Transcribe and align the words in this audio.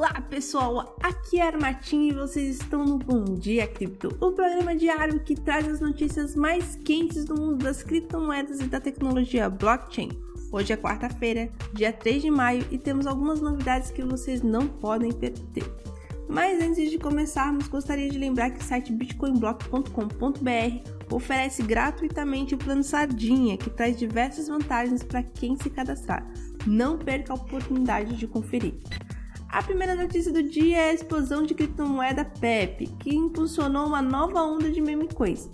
Olá 0.00 0.18
pessoal, 0.30 0.96
aqui 1.02 1.38
é 1.38 1.46
Armatinho 1.46 2.10
e 2.10 2.14
vocês 2.14 2.58
estão 2.58 2.86
no 2.86 2.96
Bom 2.96 3.34
Dia 3.34 3.66
Cripto, 3.66 4.08
o 4.18 4.32
programa 4.32 4.74
diário 4.74 5.20
que 5.20 5.38
traz 5.38 5.68
as 5.68 5.78
notícias 5.78 6.34
mais 6.34 6.74
quentes 6.76 7.26
do 7.26 7.38
mundo 7.38 7.62
das 7.62 7.82
criptomoedas 7.82 8.60
e 8.60 8.64
da 8.64 8.80
tecnologia 8.80 9.50
blockchain. 9.50 10.08
Hoje 10.50 10.72
é 10.72 10.76
quarta-feira, 10.78 11.52
dia 11.74 11.92
3 11.92 12.22
de 12.22 12.30
maio 12.30 12.64
e 12.70 12.78
temos 12.78 13.06
algumas 13.06 13.42
novidades 13.42 13.90
que 13.90 14.02
vocês 14.02 14.40
não 14.40 14.66
podem 14.66 15.12
perder. 15.12 15.70
Mas 16.26 16.62
antes 16.62 16.90
de 16.90 16.98
começarmos, 16.98 17.68
gostaria 17.68 18.08
de 18.08 18.16
lembrar 18.16 18.52
que 18.52 18.60
o 18.60 18.64
site 18.64 18.94
bitcoinblock.com.br 18.94 21.14
oferece 21.14 21.62
gratuitamente 21.62 22.54
o 22.54 22.58
plano 22.58 22.82
Sardinha, 22.82 23.58
que 23.58 23.68
traz 23.68 23.98
diversas 23.98 24.48
vantagens 24.48 25.02
para 25.02 25.22
quem 25.22 25.58
se 25.58 25.68
cadastrar. 25.68 26.26
Não 26.66 26.96
perca 26.96 27.34
a 27.34 27.36
oportunidade 27.36 28.16
de 28.16 28.26
conferir. 28.26 28.80
A 29.52 29.64
primeira 29.64 29.96
notícia 29.96 30.32
do 30.32 30.44
dia 30.44 30.76
é 30.76 30.90
a 30.90 30.94
explosão 30.94 31.42
de 31.42 31.54
criptomoeda 31.54 32.24
PEP, 32.24 32.86
que 33.00 33.12
impulsionou 33.12 33.84
uma 33.84 34.00
nova 34.00 34.40
onda 34.42 34.70
de 34.70 34.80
meme 34.80 35.08
coins. 35.08 35.50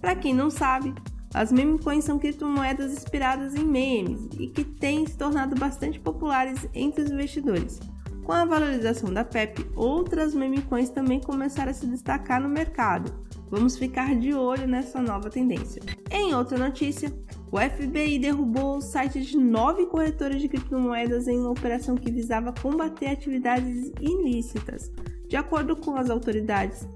Para 0.00 0.16
quem 0.16 0.34
não 0.34 0.50
sabe, 0.50 0.92
as 1.32 1.52
meme 1.52 1.78
coins 1.78 2.04
são 2.04 2.18
criptomoedas 2.18 2.92
inspiradas 2.92 3.54
em 3.54 3.64
memes 3.64 4.28
e 4.36 4.48
que 4.48 4.64
têm 4.64 5.06
se 5.06 5.16
tornado 5.16 5.54
bastante 5.54 6.00
populares 6.00 6.68
entre 6.74 7.02
os 7.04 7.10
investidores. 7.10 7.78
Com 8.24 8.32
a 8.32 8.44
valorização 8.44 9.14
da 9.14 9.24
PEP, 9.24 9.64
outras 9.76 10.34
meme 10.34 10.62
coins 10.62 10.90
também 10.90 11.20
começaram 11.20 11.70
a 11.70 11.74
se 11.74 11.86
destacar 11.86 12.42
no 12.42 12.48
mercado. 12.48 13.14
Vamos 13.50 13.78
ficar 13.78 14.14
de 14.16 14.34
olho 14.34 14.66
nessa 14.66 15.00
nova 15.00 15.30
tendência. 15.30 15.80
Em 16.10 16.34
outra 16.34 16.58
notícia, 16.58 17.12
o 17.50 17.58
FBI 17.58 18.18
derrubou 18.18 18.76
o 18.76 18.80
site 18.80 19.20
de 19.20 19.36
nove 19.36 19.86
corretoras 19.86 20.40
de 20.40 20.48
criptomoedas 20.48 21.28
em 21.28 21.38
uma 21.38 21.50
operação 21.50 21.94
que 21.94 22.10
visava 22.10 22.52
combater 22.52 23.06
atividades 23.06 23.92
ilícitas. 24.00 24.90
De 25.28 25.36
acordo 25.36 25.76
com 25.76 25.96
as 25.96 26.10
autoridades, 26.10 26.86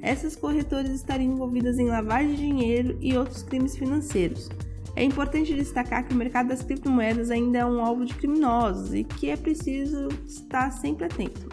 essas 0.00 0.34
corretoras 0.34 0.90
estariam 0.90 1.32
envolvidas 1.32 1.78
em 1.78 1.88
lavagem 1.88 2.30
de 2.30 2.36
dinheiro 2.36 2.98
e 3.00 3.16
outros 3.16 3.42
crimes 3.42 3.76
financeiros. 3.76 4.48
É 4.96 5.04
importante 5.04 5.54
destacar 5.54 6.06
que 6.06 6.14
o 6.14 6.16
mercado 6.16 6.48
das 6.48 6.62
criptomoedas 6.62 7.30
ainda 7.30 7.58
é 7.58 7.64
um 7.64 7.84
alvo 7.84 8.04
de 8.04 8.14
criminosos 8.14 8.94
e 8.94 9.04
que 9.04 9.30
é 9.30 9.36
preciso 9.36 10.08
estar 10.26 10.70
sempre 10.72 11.04
atento. 11.04 11.48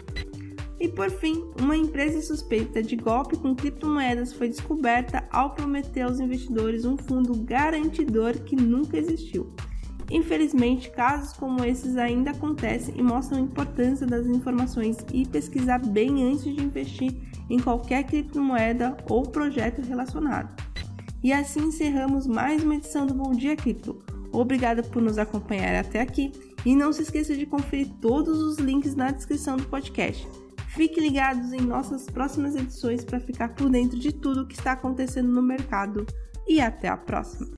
E 0.80 0.88
por 0.88 1.10
fim, 1.10 1.44
uma 1.60 1.76
empresa 1.76 2.20
suspeita 2.20 2.82
de 2.82 2.94
golpe 2.94 3.36
com 3.36 3.54
criptomoedas 3.54 4.32
foi 4.32 4.48
descoberta 4.48 5.26
ao 5.30 5.50
prometer 5.50 6.02
aos 6.02 6.20
investidores 6.20 6.84
um 6.84 6.96
fundo 6.96 7.34
garantidor 7.34 8.34
que 8.40 8.54
nunca 8.54 8.96
existiu. 8.96 9.52
Infelizmente, 10.10 10.90
casos 10.90 11.34
como 11.34 11.64
esses 11.64 11.96
ainda 11.96 12.30
acontecem 12.30 12.94
e 12.96 13.02
mostram 13.02 13.38
a 13.38 13.42
importância 13.42 14.06
das 14.06 14.26
informações 14.26 14.96
e 15.12 15.26
pesquisar 15.26 15.78
bem 15.78 16.24
antes 16.30 16.44
de 16.44 16.62
investir 16.62 17.14
em 17.50 17.58
qualquer 17.58 18.04
criptomoeda 18.04 18.96
ou 19.08 19.22
projeto 19.22 19.82
relacionado. 19.82 20.62
E 21.22 21.32
assim 21.32 21.64
encerramos 21.64 22.26
mais 22.26 22.62
uma 22.62 22.76
edição 22.76 23.04
do 23.04 23.12
Bom 23.12 23.32
Dia 23.32 23.56
Cripto. 23.56 24.00
Obrigada 24.32 24.82
por 24.82 25.02
nos 25.02 25.18
acompanhar 25.18 25.74
até 25.74 26.00
aqui 26.00 26.32
e 26.64 26.76
não 26.76 26.92
se 26.92 27.02
esqueça 27.02 27.36
de 27.36 27.44
conferir 27.44 27.88
todos 28.00 28.38
os 28.38 28.58
links 28.58 28.94
na 28.94 29.10
descrição 29.10 29.56
do 29.56 29.64
podcast. 29.64 30.26
Fique 30.68 31.00
ligados 31.00 31.52
em 31.52 31.60
nossas 31.60 32.06
próximas 32.06 32.54
edições 32.54 33.04
para 33.04 33.18
ficar 33.18 33.54
por 33.54 33.68
dentro 33.68 33.98
de 33.98 34.12
tudo 34.12 34.42
o 34.42 34.46
que 34.46 34.54
está 34.54 34.72
acontecendo 34.72 35.28
no 35.28 35.42
mercado 35.42 36.06
e 36.46 36.60
até 36.60 36.88
a 36.88 36.96
próxima! 36.96 37.57